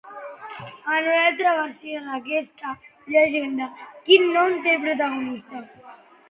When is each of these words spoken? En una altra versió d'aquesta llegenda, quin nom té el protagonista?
En 0.93 1.09
una 1.09 1.17
altra 1.25 1.51
versió 1.57 2.01
d'aquesta 2.05 2.73
llegenda, 3.17 3.69
quin 4.09 4.27
nom 4.39 4.57
té 4.65 4.75
el 4.79 4.83
protagonista? 4.89 5.63